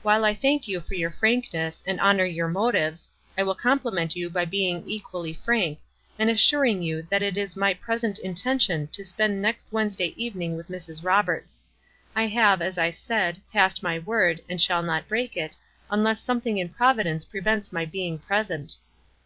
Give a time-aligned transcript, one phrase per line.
[0.00, 4.30] While I thank you for your frankness, and honor your motives, I will compliment you
[4.30, 5.80] by being equally frank,
[6.18, 10.68] and assuring you that it is my present intention to spend next Wednesday evening with
[10.68, 11.04] Mrs.
[11.04, 11.60] Roberts.
[12.14, 15.58] I have, as I said, passed my word, and shall not break it,
[15.92, 18.76] unles9 something in Providence prevents my being present."